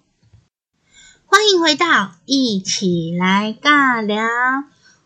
[1.26, 4.26] 欢迎回到一起来尬聊，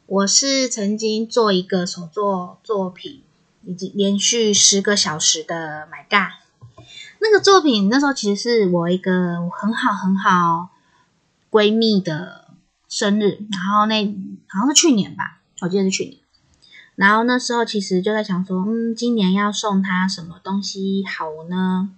[0.07, 3.25] 我是曾经做一个手作作品。
[3.65, 6.31] 已经连续十个小时的 My 尬
[7.21, 10.71] 那个作品那时候其实是我一个很好很好
[11.51, 12.49] 闺蜜的
[12.89, 14.07] 生日，然后那
[14.49, 16.19] 好像是去年吧，我记得是去年。
[16.95, 21.91] 然后那时候其实就在想说，嗯，今年要送她什么东西好呢？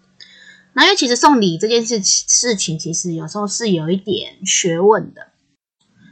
[0.72, 5.28] 那因为其实送礼这件事事情，其实有时候是有一点学问的，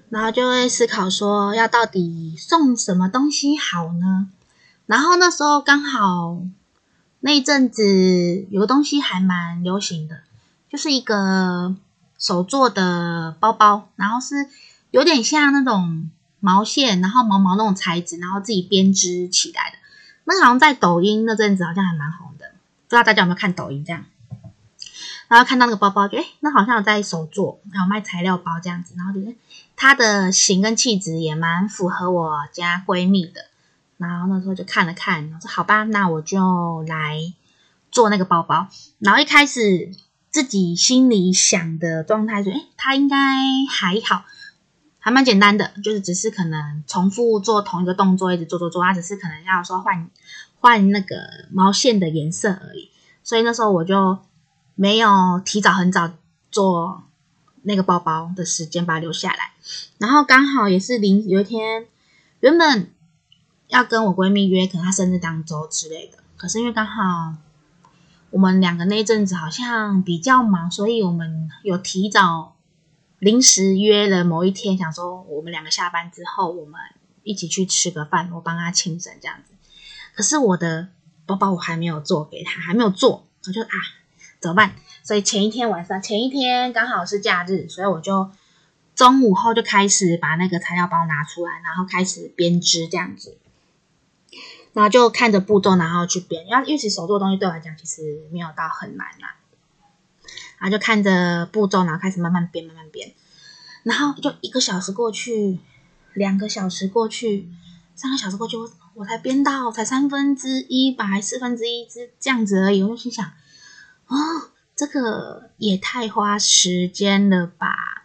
[0.09, 4.31] 然后就会思考说，要到底送什么东西好呢？
[4.87, 6.43] 然后那时候刚好
[7.21, 10.21] 那一阵子有个东西还蛮流行的，
[10.69, 11.75] 就是一个
[12.19, 14.49] 手做的包包，然后是
[14.91, 16.09] 有点像那种
[16.41, 19.79] 毛线，然后毛毛那种材质，然后自己编织起来的。
[20.25, 22.51] 那好像在抖音那阵子好像还蛮红的，
[22.87, 24.05] 不知道大家有没有看抖音这样？
[25.27, 29.35] 然后看到那个包包，就诶，那好像有在手做，然后卖材料包这样子，然后就是
[29.77, 33.48] 它的型跟气质也蛮符合我家闺蜜的。
[33.99, 37.21] 然后那时候就看了看，我说好吧，那我就来
[37.91, 38.69] 做那个包包。
[38.99, 39.91] 然后一开始
[40.31, 43.17] 自己心里想的状态是，诶，它应该
[43.69, 44.25] 还好，
[44.99, 50.09] 还蛮简单的，就是只是可能重复做同一个动作，一直做做做，它只是可能要说换
[50.61, 51.17] 换那个
[51.53, 52.91] 毛线的颜色而已。
[53.23, 54.19] 所以那时候我就。
[54.81, 56.09] 没有提早很早
[56.53, 57.03] 做
[57.63, 59.51] 那个包包的时间，把它留下来。
[59.99, 61.89] 然后刚好也是临有一天，
[62.39, 62.93] 原本
[63.69, 66.19] 要跟我闺蜜约，可能她生日当周之类的。
[66.37, 67.35] 可是因为刚好
[68.31, 72.57] 我们两个那阵子好像比较忙，所以我们有提早
[73.19, 76.81] 临时约了某一天，想说我们两个下班之后，我们
[77.23, 79.55] 一起去吃个饭，我帮她庆生这样子。
[80.15, 80.89] 可是我的
[81.27, 83.69] 包包我还没有做给她，还没有做，我就啊。
[84.41, 84.77] 怎么办？
[85.03, 88.31] 所以前一天晚上，前一天刚好是假日，所以我就
[88.95, 93.37] 中午后就开始把那个材料包拿出来，然后开始编织这样子。
[94.79, 96.47] 然后就看着步骤，然后去编。
[96.47, 99.35] 因为因为其实手做的东西对我来讲其实没有到很难啦。
[100.59, 103.13] 然后就看着步骤，然后开始慢慢编，慢慢编。
[103.83, 105.59] 然后就一个小时过去，
[106.15, 107.49] 两个小时过去，
[107.97, 112.81] 三个小时过去，我我才编到才三分之一吧，还四分之一这这样子而已。
[112.81, 113.27] 我就心想。
[114.07, 114.17] 哦，
[114.77, 118.05] 这个也太花时间了吧！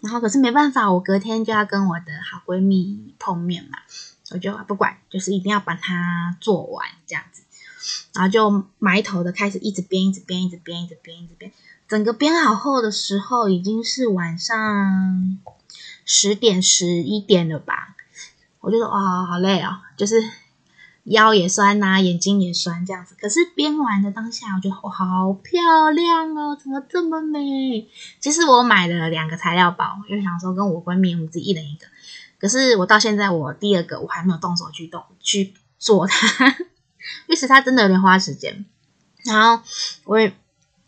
[0.00, 3.76] 然后可是没办法，我隔天就要跟我的好闺蜜碰面嘛，
[4.34, 7.42] 我就不管，就是一定要把它做完这样子。
[8.12, 11.52] 然后就埋头的开始一直编，一直编，一直编，一直编，一直编。
[11.88, 15.38] 整个编好后的时候，已经是晚上
[16.04, 17.94] 十点、十一点了吧？
[18.60, 20.22] 我就说哇，好累哦，就是。
[21.04, 23.14] 腰也酸呐、眼睛也酸，这样子。
[23.20, 27.86] 可是编完的当下，我觉得哇，好漂亮哦，怎么这么美？
[28.20, 31.86] 其实我买了两个材料包，因为想说跟我闺蜜我们自己一人一个。
[32.44, 36.46] 可是我到现在，我第二个我还没有动手去动去做它，
[37.26, 38.66] 因为它真的有点花时间。
[39.24, 39.64] 然后
[40.04, 40.36] 我也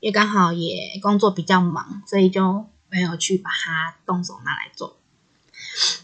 [0.01, 4.99] 也刚好也工作比较忙，所以就没有去把它动手拿来做。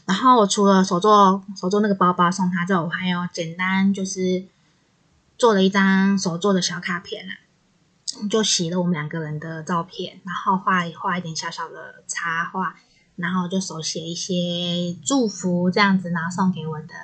[0.07, 4.47] 然后我除了手做手做那个包包送他之后，我还有简单就是
[5.37, 7.37] 做了一张手做的小卡片啊，
[8.31, 12.77] 就洗了我们两个人的照片，然后画画一点小小的插画，
[13.17, 16.95] 然后就手写一些祝福这样子，然后送给我的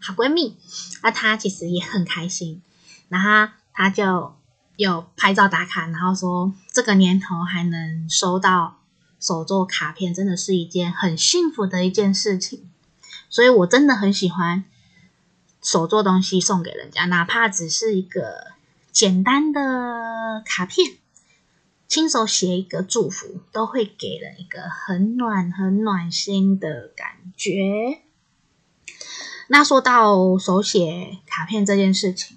[0.00, 0.56] 好闺蜜。
[1.02, 2.62] 那她其实也很开心，
[3.08, 4.34] 然后她就
[4.76, 8.78] 有拍照打卡，然后说这个年头还能收到。
[9.18, 12.68] 手做卡片真的是一件很幸福的一件事情，
[13.30, 14.64] 所以我真的很喜欢
[15.62, 18.52] 手做东西送给人家，哪怕只是一个
[18.92, 20.98] 简单的卡片，
[21.88, 28.00] 亲手写一个祝福，都会给人一个很暖、很暖心的感觉。
[29.48, 32.36] 那说到手写卡片这件事情。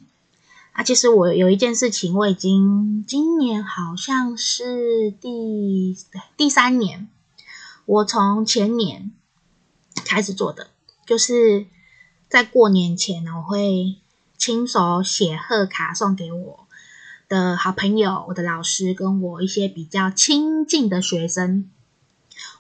[0.74, 5.98] 啊，其实我有一件事情，我已经今年好像是第
[6.38, 7.10] 第三年，
[7.86, 9.12] 我从前年
[10.06, 10.70] 开始做的，
[11.06, 11.66] 就是
[12.30, 13.98] 在过年前呢，我会
[14.38, 16.68] 亲手写贺卡送给我
[17.30, 21.70] 的好朋友、我的老师跟我一些比较亲近的学生。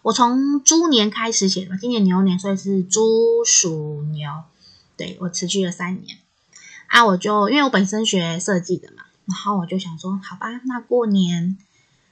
[0.03, 4.43] 我从猪年开始写的，今年牛年，所以是猪鼠牛，
[4.95, 6.19] 对，我持续了三年。
[6.87, 11.57] 啊，我就因为我本身学设计的嘛，然后我就想说，好吧，那过年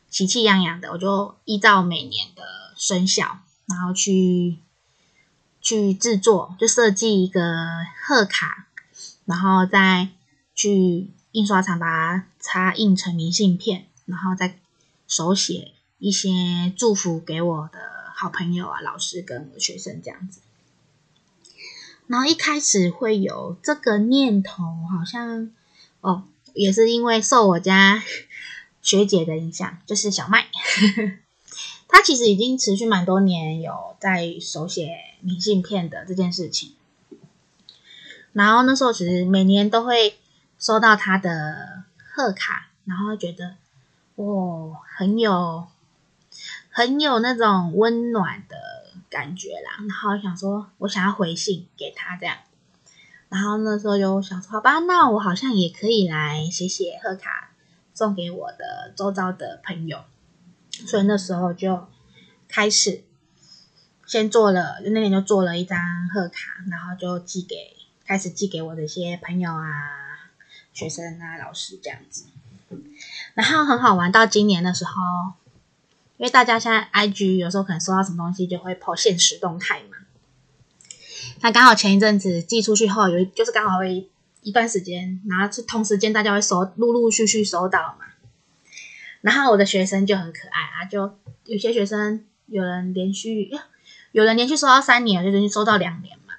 [0.09, 2.43] 喜气洋洋的，我就依照每年的
[2.75, 4.57] 生肖，然后去
[5.61, 7.41] 去制作，就设计一个
[8.03, 8.67] 贺卡，
[9.25, 10.09] 然后再
[10.55, 14.57] 去印刷厂把它擦印成明信片，然后再
[15.05, 17.79] 手写一些祝福给我的
[18.15, 20.39] 好朋友啊、老师跟学生这样子。
[22.07, 25.51] 然后一开始会有这个念头，好像
[25.99, 26.23] 哦，
[26.53, 28.01] 也是因为受我家
[28.81, 30.47] 学姐的影响，就是小麦，
[31.89, 36.71] 她其实已经持续蛮多年有在手写明信片的这件事情。
[38.31, 40.15] 然后那时候其实每年都会
[40.57, 41.83] 收到他的
[42.17, 43.57] 贺卡，然后觉得
[44.15, 45.67] 哦，很有
[46.71, 48.57] 很有那种温暖的
[49.07, 49.85] 感觉啦。
[49.87, 52.37] 然后想说我想要回信给他这样，
[53.29, 57.51] 然后那时候就想说好吧，那我好像也可以来写写贺卡
[57.93, 59.99] 送给我的周遭的朋友，
[60.71, 61.87] 所以那时候就
[62.47, 63.03] 开始。
[64.07, 70.06] 先做了，就那年就做了一张贺卡，然后就寄给，开始寄给我的一些朋友啊、
[70.77, 72.25] 学生啊、老师这样子。
[73.33, 75.01] 然后很好玩，到今年的时候，
[76.17, 79.97] 因为大家现在 IG 有时候可能收到什么东西就会 po 限时动态嘛。
[81.41, 84.07] 那刚好前一阵子寄出去后，有就是刚好会
[84.43, 88.05] 一段时间，然后是同时间大家会收，陆陆续续收到嘛。
[89.21, 93.49] 然后我的学生就很可爱啊，就有些学生有人连续。
[94.13, 96.35] 有人连续收到三年，有些连续收到两年嘛。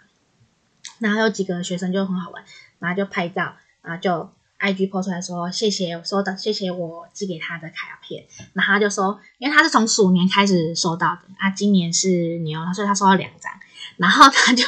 [0.99, 2.45] 然后有几个学生就很好玩，
[2.79, 8.25] 然后就拍照，然后就 IG po 出来说谢谢我收到，谢谢我寄给他的卡片。
[8.53, 13.53] 然后他就说，因为他是从鼠年开始收到的啊，今年是牛，所以他收到两张。
[13.97, 14.65] 然后他就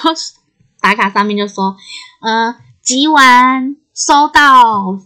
[0.81, 1.77] 打卡上面就说，
[2.21, 5.01] 呃，集完收到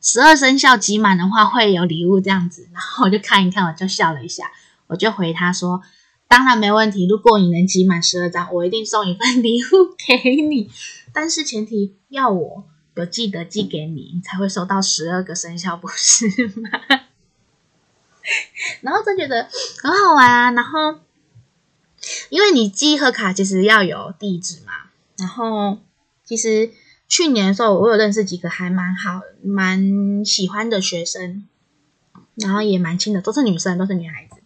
[0.00, 2.68] 十二生肖集满的话会有礼物这样子。
[2.72, 4.50] 然后我就看一看，我就笑了一下，
[4.86, 5.82] 我就回他说。
[6.26, 10.70] 当然没问题，如果你能集满十二张，我一定送一份礼物给你。
[11.12, 12.64] 但是前提要我
[12.94, 16.26] 有记得寄给你，你才会收到十二个生肖，不是
[16.60, 16.70] 吗？
[18.82, 19.48] 然后真觉得
[19.82, 20.50] 很好玩啊。
[20.52, 21.00] 然后
[22.28, 24.72] 因为你寄贺卡其实要有地址嘛。
[25.16, 25.78] 然后
[26.24, 26.70] 其实
[27.08, 31.46] 去年的时候，我有认识几个还蛮好、蛮喜欢的学生，
[32.34, 34.40] 然后也蛮亲的，都是女生，都是女孩子。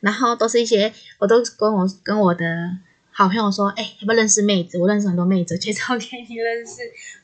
[0.00, 2.78] 然后都是一些，我都跟我跟我的
[3.18, 4.78] 好朋友说，哎，要不要认识妹子？
[4.78, 6.74] 我认识很多妹子，介绍给你认识。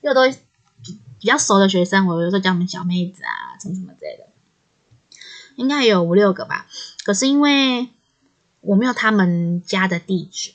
[0.00, 0.22] 又都
[1.20, 4.26] 比较熟的学生，我有时候叫他们小妹子啊，什么什么之类的，
[5.54, 6.66] 应该有五六个吧。
[7.04, 7.90] 可是因为
[8.62, 10.54] 我没有他们家的地址，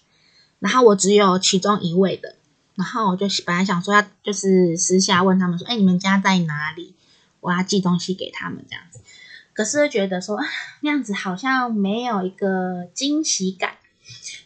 [0.59, 2.35] 然后我只有其中一位的，
[2.75, 6.95] 然后我就本来想说要就是私下问他们说，哎，你们家在哪里？
[7.39, 8.99] 我要寄东西给他们这样子。
[9.53, 10.37] 可是觉得说，
[10.81, 13.75] 那样子好像没有一个惊喜感。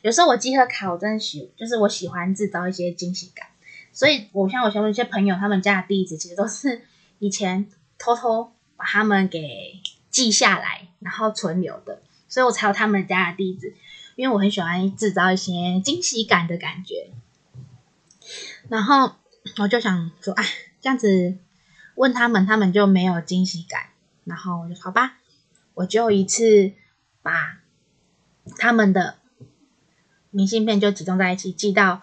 [0.03, 3.47] 有时候我寄贺卡，我真的喜，就是我喜欢制造一些惊喜感。
[3.93, 6.81] 所以，我像我像有些朋友，他们家的地址其实都是
[7.19, 9.79] 以前偷偷把他们给
[10.09, 13.73] 记下来，然后存留的，所以我才有他们家的地址。
[14.17, 17.09] 因为我很喜欢制造一些惊喜感的感觉。
[18.67, 19.13] 然后
[19.59, 20.43] 我就想说，哎，
[20.81, 21.37] 这样子
[21.95, 23.83] 问他们，他们就没有惊喜感。
[24.25, 25.17] 然后我就好吧，
[25.75, 26.73] 我就一次
[27.21, 27.61] 把
[28.57, 29.15] 他们的
[30.33, 32.01] 明信片就集中在一起，寄到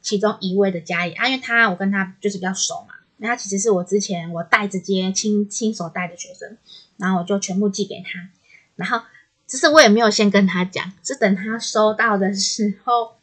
[0.00, 6.56] 其中一位的家里啊，因为他我跟他就是比较熟嘛，那他其实是我之前我带直接亲亲手带的学生，
[6.96, 8.28] 然后我就全部寄给他，
[8.76, 9.00] 然后
[9.46, 13.16] 只是我也没有先跟他讲，是等他收到的时候，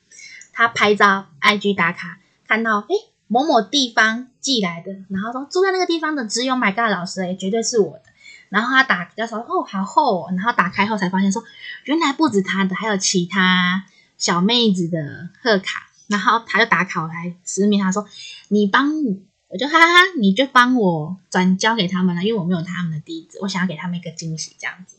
[0.52, 2.96] 他拍照 IG 打卡，看到诶
[3.28, 8.02] 某某地方寄来的，然后说住在那个地方的只有 My God 老师，诶绝对是我的。
[8.50, 11.44] 然后他打比较说哦，好厚哦，然后打开后才发现说，
[11.84, 13.84] 原来不止他的，还有其他
[14.18, 15.90] 小妹子的贺卡。
[16.08, 18.08] 然后他就打卡来实名，他说
[18.48, 19.16] 你帮我，
[19.50, 21.18] 我就哈哈，你就帮我。
[21.30, 23.48] 转交给他们了，因为我没有他们的地址，我。
[23.48, 24.98] 想要给他们一个惊喜这样子。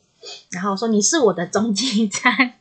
[0.50, 1.32] 然后说你是我。
[1.32, 2.54] 的中继站，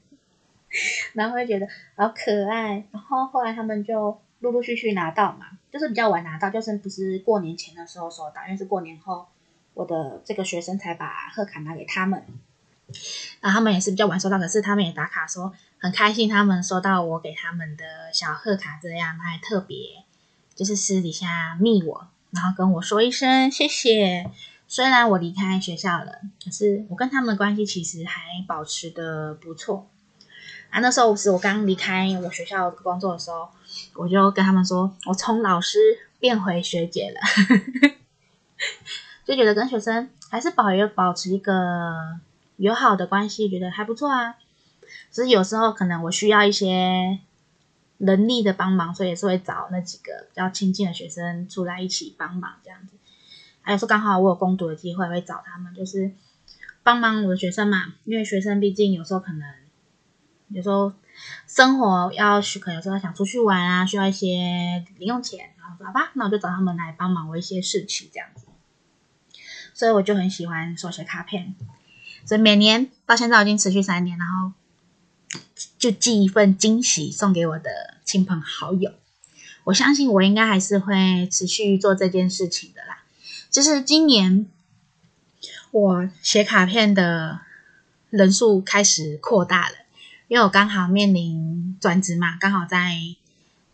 [1.13, 2.85] 然后会觉得好可爱。
[2.91, 9.25] 然后后来他们就陆陆续续拿到嘛，就是比较晚拿到，就是不是过年前的时候收到，因为是过年后。
[9.73, 12.23] 我的这个学生才把贺卡拿给他们，
[13.41, 17.83] 然后他们也是比较晚收到，可是他们也打卡说很开心，他们收到我给他们的
[18.13, 19.77] 小贺卡，这样他还特别
[20.55, 24.29] 就是私底下密我，然后跟我说一声谢谢。
[24.69, 29.89] 虽然我离开学校了，可是我跟他们的关系其实还保持得不错。
[30.69, 33.47] 啊，那时候是我刚离开我学校工作的时候，
[33.95, 35.79] 我就跟他们说，我从老师
[36.19, 37.19] 变回学姐了。
[39.25, 42.19] 就觉得跟学生还是保有保持一个
[42.57, 44.35] 友好的关系，觉得还不错啊。
[45.11, 47.19] 只是有时候可能我需要一些
[47.97, 52.93] 能力的帮忙，所以也是会找那几个比较亲近的学生出来一起帮忙这样子。
[53.61, 56.11] 还有说刚好我有工读的机会，会找他们，就是
[56.83, 57.95] 帮忙我的学生嘛。
[58.05, 59.53] 因为学生毕竟有时候可能
[60.49, 60.93] 有时候
[61.45, 68.45] 生活要许可，有时候想出去玩啊，需要一些零用钱，然后说好吧，那我就找他们来帮忙我一些事情这样子。
[69.73, 71.53] 所以我就很喜欢手写卡片，
[72.27, 74.51] 所以每年到现在已经持续三年，然后
[75.79, 78.91] 就寄一份惊喜送给我的亲朋好友。
[79.63, 83.03] 我相信我应该还是会持续做这件事情的啦。
[83.49, 84.45] 就是今年
[85.71, 87.39] 我写卡片的
[88.09, 89.75] 人数开始扩大了，
[90.27, 92.97] 因为我刚好面临转职嘛，刚好在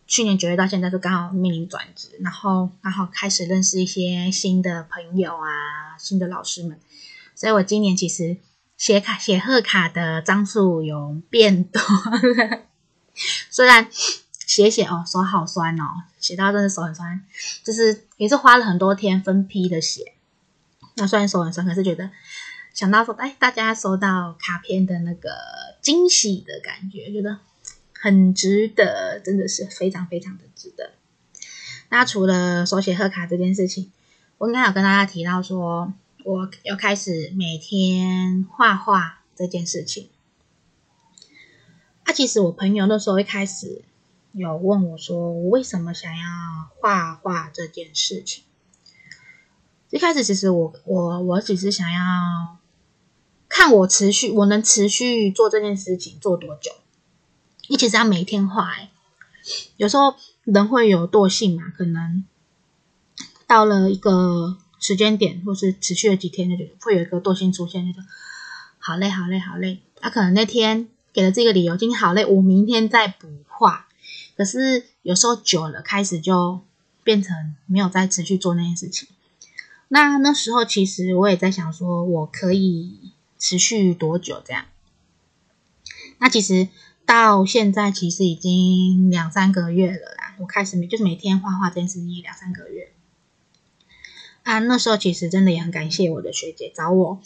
[0.06, 6.78] 去年九月到现在就刚好面临转职，然后刚好开始认识一些新的朋友啊，新的老师们，
[7.34, 8.36] 所以我今年其实
[8.76, 12.62] 写卡写贺卡的张数有变多了，
[13.50, 13.88] 虽然。
[14.46, 15.84] 写写哦，手好酸哦，
[16.20, 17.24] 写到真的手很酸，
[17.64, 20.12] 就是也是花了很多天分批的写。
[20.96, 22.10] 那虽然手很酸，可是觉得
[22.74, 25.30] 想到说，哎，大家收到卡片的那个
[25.80, 27.38] 惊喜的感觉，觉得
[27.94, 30.92] 很值得，真的是非常非常的值得。
[31.88, 33.90] 那除了手写贺卡这件事情，
[34.36, 35.90] 我应该有跟大家提到说，
[36.24, 40.08] 我要开始每天画画这件事情。
[42.02, 43.84] 啊，其实我朋友那时候一开始。
[44.36, 46.26] 有问我说，我为什么想要
[46.80, 48.42] 画画这件事情？
[49.90, 52.56] 一开始其实我我我只是想要
[53.48, 56.72] 看我持续我能持续做这件事情做多久。
[57.68, 58.90] 你其实要每天画，欸，
[59.76, 62.24] 有时候人会有惰性嘛，可能
[63.46, 68.06] 到了一个时间点，或是持续了几天，就会有一个惰性出现，就说
[68.78, 69.80] 好累好累好累。
[69.98, 73.88] 他，可能那天给了这个理由，今天好累，我明天再补画。
[74.36, 76.60] 可是有时候久了，开始就
[77.02, 79.08] 变成没有再持续做那件事情。
[79.88, 84.66] 那那时候其实我也在想，说我可以持续多久这样？
[86.18, 86.68] 那其实
[87.06, 90.36] 到现在其实已经两三个月了啦。
[90.38, 92.90] 我开始每就是每天画画这件事情两三个月。
[94.44, 97.20] 啊，那时候其实真的也很感谢我的学姐找我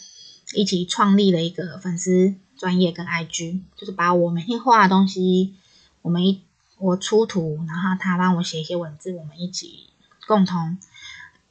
[0.55, 5.55] 一起创立了一个粉丝专业跟 IG，就是把我每天画的东西，
[6.03, 6.41] 我们一。
[6.81, 9.89] 我出图，然后他帮我写一些文字，我们一起
[10.29, 10.79] 共同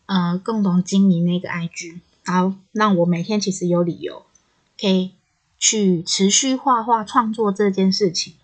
[0.05, 4.25] 呃共同经营那个 IG，然后让我每天其实有理由
[4.79, 5.11] 可以
[5.59, 8.35] 去持续画画创作这件事情。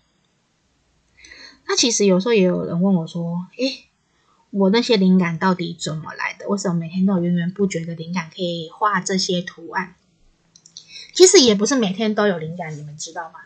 [1.66, 3.84] 那其实有时候也有人问我说：“诶，
[4.54, 6.48] 我那些灵感到底怎么来的？
[6.48, 9.94] 为什么每天都有源源不绝的灵感可以画这些图案？”
[11.12, 13.40] 其实也不是每天都有灵感，你们知道吗？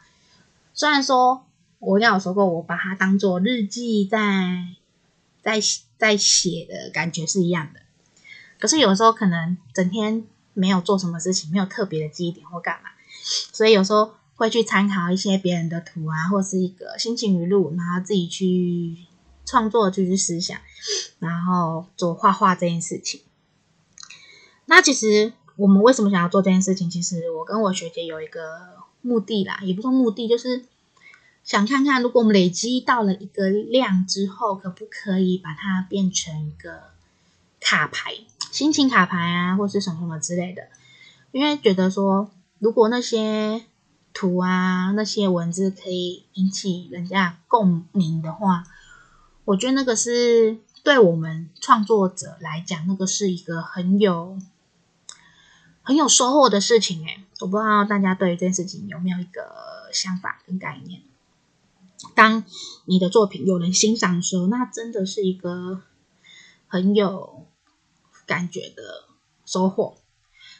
[0.72, 1.44] 虽然说。
[1.80, 4.66] 我刚有说过，我把它当做日记在
[5.44, 5.60] 在
[5.96, 7.78] 在写的感觉是一样的。
[8.58, 12.90] 可是有时候可能整天没有做什么事情，没有特别的记忆点或干嘛，
[13.52, 18.96] 所以有时候会去参考一些别人的图啊，或是一个心情语录，然后自己去
[19.48, 20.60] 创作，去去思想，
[21.18, 23.22] 然后做画画这件事情。
[24.66, 26.90] 那其实我们为什么想要做这件事情？
[26.90, 30.64] 其实我跟我学姐有一个目的啦，也不说目的，就是。
[31.44, 36.90] 想看看，如果我们累积到了一个量之后，可不可以把它变成一个
[37.58, 38.12] 卡牌、
[38.52, 40.68] 心情卡牌啊，或是什么什么之类的？
[41.32, 43.64] 因为觉得说，如果那些
[44.12, 48.64] 图啊、那些文字可以引起人家共鸣的话，
[49.48, 54.38] 我觉得那个是对我们创作者来讲，那个是一个很有
[55.80, 57.06] 很有收获的事情。
[57.06, 61.00] 诶，我不知道大家对于这件事情有没有一个想法跟概念？
[62.14, 62.44] 当
[62.84, 65.80] 你的作品有人欣赏的时候，那真的是一个
[66.66, 67.46] 很有
[68.26, 69.04] 感觉的
[69.46, 69.96] 收获。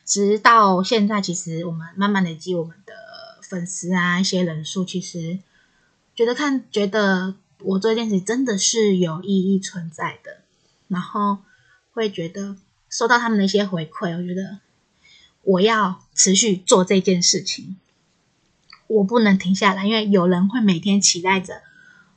[0.07, 2.95] 直到现在，其实我们慢慢累积我们的
[3.43, 5.41] 粉丝啊，一些人数，其实
[6.14, 10.42] 觉得看觉得我做这件事情真的是有意义存在的，
[10.88, 11.38] 然后
[11.92, 12.56] 会觉得
[12.88, 14.59] 收到他们的一些回馈，我觉得
[15.42, 17.76] 我要持续做这件事情。
[18.86, 21.61] 我不能停下来，因为有人会每天期待着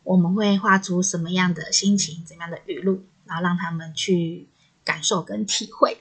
[0.04, 4.48] 我们会画出什么样的心情、怎么样的语录，然后让他们去
[4.86, 5.98] 感受跟体会。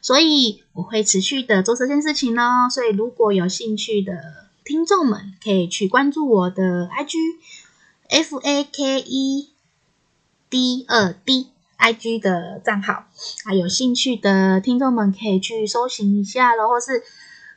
[0.00, 2.68] 所以我会持续的做这件事情哦。
[2.68, 7.16] 所以如果有兴趣的听众们，可以去关注我的 IG
[8.10, 9.50] F A K E
[10.50, 11.48] D 二 D
[11.78, 13.06] IG 的账号。
[13.44, 17.02] 啊，有兴趣的听众们可以去搜寻一下咯，或是。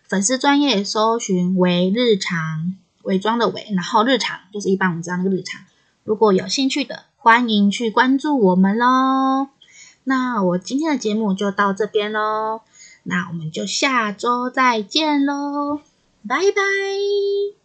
[0.06, 5.62] 粉丝专业搜寻伪日常，伪装的伪，然后日常就是一般我们知道那个日常。
[6.04, 9.48] 如果有兴趣的，欢迎去关注我们喽。
[10.04, 12.62] 那我今天的节目就到这边喽，
[13.04, 15.80] 那我们就下周再见喽，
[16.28, 17.63] 拜拜。